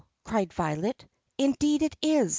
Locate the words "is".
2.01-2.29